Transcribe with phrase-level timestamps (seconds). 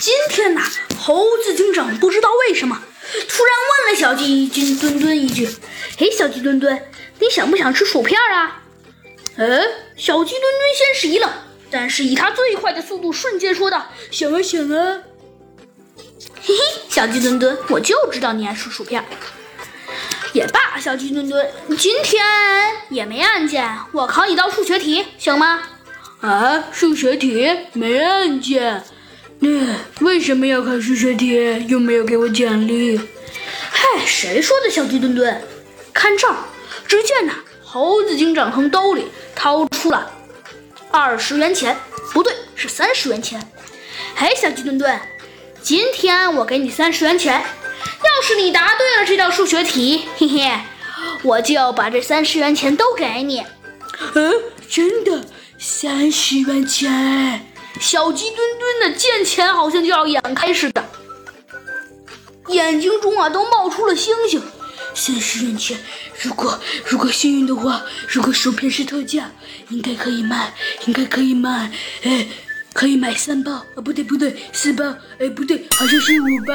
[0.00, 0.62] 今天呐，
[0.98, 2.80] 猴子警长不知道为什么，
[3.28, 4.48] 突然问了小鸡
[4.80, 5.46] 墩墩一句
[5.98, 6.88] ：“嘿，小鸡墩墩，
[7.18, 8.62] 你想不想吃薯片啊？”
[9.36, 9.62] 嗯，
[9.98, 11.30] 小鸡墩墩先是一愣，
[11.70, 15.02] 但是以他最快的速度，瞬间说道：“想啊想啊。”
[16.42, 19.04] 嘿嘿，小鸡墩墩，我就知道你爱吃薯片。
[20.32, 21.46] 也罢，小鸡墩墩，
[21.76, 22.24] 今天
[22.88, 25.62] 也没案件，我考你道数学题，行吗？
[26.22, 28.82] 啊，数学题没案件。
[29.40, 31.66] 那 为什么要考数学题？
[31.66, 33.00] 又没有给我奖励。
[33.70, 34.70] 嗨，谁说的？
[34.70, 35.42] 小鸡墩墩，
[35.92, 36.36] 看这儿，
[36.86, 40.10] 只见呐，猴子警长从兜里掏出了
[40.90, 41.76] 二十元钱，
[42.12, 43.40] 不对，是三十元钱。
[44.14, 45.00] 嘿，小鸡墩墩，
[45.62, 47.42] 今天我给你三十元钱。
[48.02, 50.50] 要是你答对了这道数学题，嘿嘿，
[51.22, 53.42] 我就把这三十元钱都给你。
[54.14, 54.32] 嗯，
[54.68, 55.24] 真的，
[55.58, 57.46] 三十元钱。
[57.78, 60.84] 小鸡墩墩的见钱好像就要眼开似的，
[62.48, 64.42] 眼睛中啊都冒出了星星。
[64.92, 65.78] 三十元钱，
[66.20, 69.30] 如果如果幸运的话，如果薯片是特价，
[69.68, 70.52] 应该可以卖，
[70.86, 71.70] 应该可以卖。
[72.02, 72.26] 哎，
[72.72, 73.76] 可以买三包啊？
[73.84, 74.84] 不对不对，四包。
[75.20, 76.54] 哎，不对，好像是五包。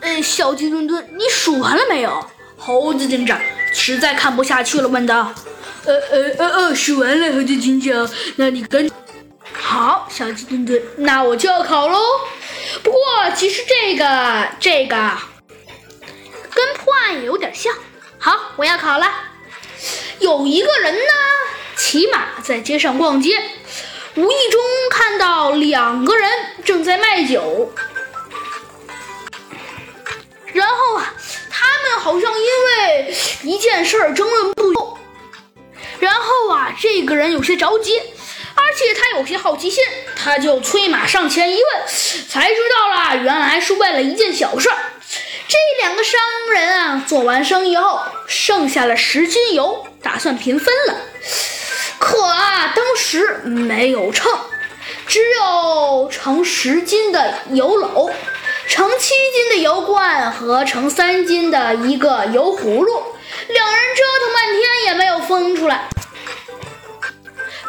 [0.00, 2.24] 哎，小鸡墩墩，你数完了没有？
[2.56, 3.40] 猴子警长
[3.72, 5.34] 实在看不下去了，问道。
[5.86, 8.90] 呃呃呃呃，数完了，猴子警长，那你跟
[9.52, 11.98] 好，小鸡墩墩，那我就要考喽。
[12.82, 13.00] 不过
[13.34, 14.96] 其实这个这个
[16.54, 17.72] 跟破案有点像。
[18.18, 19.10] 好，我要考了。
[20.18, 21.00] 有一个人呢，
[21.76, 23.42] 骑马在街上逛街，
[24.16, 26.30] 无意中看到两个人
[26.64, 27.72] 正在卖酒，
[30.52, 31.14] 然后啊，
[31.48, 34.59] 他们好像因为一件事儿争论不。
[36.10, 39.84] 然后啊，这个人有些着急，而且他有些好奇心，
[40.16, 41.86] 他就催马上前一问，
[42.28, 44.76] 才知道了，原来是为了一件小事儿。
[45.46, 46.20] 这两个商
[46.52, 50.96] 人啊，做完生意后剩下了十斤油，打算平分了。
[52.00, 54.32] 可啊，当时没有秤，
[55.06, 58.10] 只有盛十斤的油篓、
[58.66, 63.04] 盛七斤的油罐和盛三斤的一个油葫芦。
[63.46, 65.88] 两人折腾半天也没有分出来，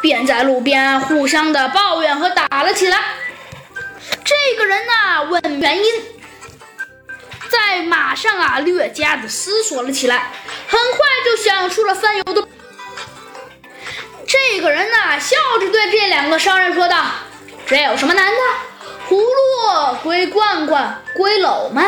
[0.02, 2.98] 便在路边互相的抱怨和打了起来。
[4.24, 5.84] 这个人呢，问原因，
[7.48, 10.32] 在马上啊略加的思索了起来，
[10.68, 12.46] 很快就想出了分油的。
[14.26, 17.04] 这个人呢，笑着对这两个商人说道
[17.66, 18.38] ：“这有什么难的？
[19.08, 21.82] 葫芦归罐罐，归篓嘛。”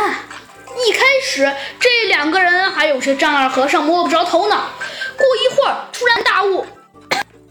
[0.86, 4.70] 一开始，这两个人还有些丈二和尚摸不着头脑。
[5.16, 6.66] 过一会儿，突然大悟，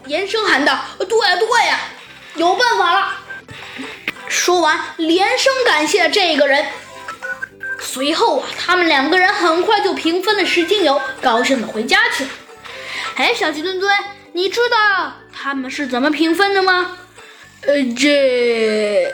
[0.06, 1.80] 连声喊道：“对呀，对呀，
[2.36, 3.14] 有办法了！”
[4.28, 6.66] 说完，连声感谢这个人。
[7.80, 12.30] 随后啊，他们两个人很快就平分了十斤油，高兴的回家去了。
[13.16, 13.96] 哎，小鸡墩墩，
[14.32, 16.98] 你知道他们是怎么平分的吗？
[17.66, 19.12] 呃，这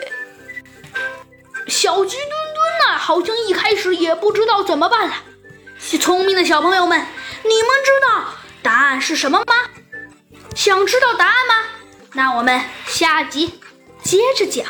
[1.67, 2.41] 小鸡墩。
[2.97, 5.15] 好像一开始也不知道怎么办了。
[5.99, 8.25] 聪明的小朋友们，你们知道
[8.61, 9.55] 答案是什么吗？
[10.55, 11.53] 想知道答案吗？
[12.13, 13.59] 那我们下集
[14.03, 14.65] 接着讲。